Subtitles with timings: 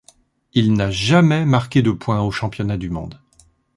[0.53, 3.21] Il n'a jamais marqué de point au championnat du monde.